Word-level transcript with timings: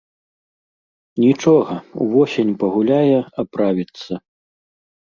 Нічога, 1.25 1.77
увосень 2.07 2.57
пагуляе, 2.65 3.19
аправіцца. 3.47 4.13